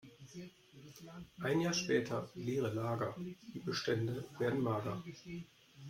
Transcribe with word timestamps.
Ein 1.43 1.59
Jahr 1.59 1.75
später: 1.75 2.27
Leere 2.33 2.73
Lager, 2.73 3.15
die 3.53 3.59
Bestände 3.59 4.25
werden 4.39 4.63
mager. 4.63 4.99